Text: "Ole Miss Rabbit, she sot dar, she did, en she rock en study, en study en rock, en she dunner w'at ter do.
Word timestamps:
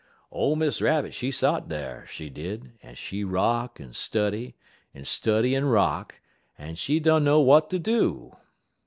"Ole 0.31 0.55
Miss 0.55 0.81
Rabbit, 0.81 1.13
she 1.13 1.29
sot 1.29 1.69
dar, 1.69 2.07
she 2.07 2.27
did, 2.27 2.71
en 2.81 2.95
she 2.95 3.23
rock 3.23 3.79
en 3.79 3.93
study, 3.93 4.55
en 4.95 5.05
study 5.05 5.55
en 5.55 5.65
rock, 5.65 6.15
en 6.57 6.73
she 6.73 6.99
dunner 6.99 7.37
w'at 7.37 7.69
ter 7.69 7.77
do. 7.77 8.35